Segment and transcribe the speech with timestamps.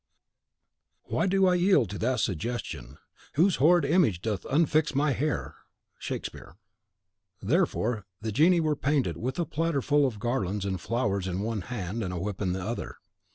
[1.03, 2.97] Why do I yield to that suggestion,
[3.35, 5.57] Whose horrid image doth unfix my hair.
[5.99, 6.55] Shakespeare
[7.41, 7.45] CHAPTER 6.I.
[7.47, 11.61] Therefore the Genii were painted with a platter full of garlands and flowers in one
[11.61, 12.97] hand, and a whip in the other.